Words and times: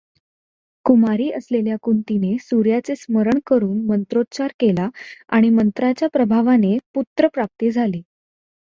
कुमारी 0.85 1.29
असलेल्या 1.31 1.75
कुंतीने 1.81 2.35
सूर्याचे 2.41 2.95
स्मरण 2.95 3.39
करून 3.45 3.85
मंत्रोच्चार 3.85 4.51
केला 4.59 4.89
आणि 5.29 5.49
मंत्राच्या 5.49 6.07
प्रभावाने 6.13 6.77
पुत्रप्राप्ती 6.93 7.71
झाली. 7.71 8.01